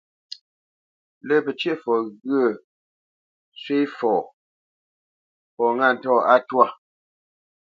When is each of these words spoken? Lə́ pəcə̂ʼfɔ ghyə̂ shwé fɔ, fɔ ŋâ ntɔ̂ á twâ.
Lə́ 1.27 1.39
pəcə̂ʼfɔ 1.45 1.93
ghyə̂ 2.23 2.45
shwé 3.61 3.77
fɔ, 3.97 4.13
fɔ 5.53 5.65
ŋâ 5.77 5.87
ntɔ̂ 5.95 6.15
á 6.33 6.35
twâ. 6.47 6.65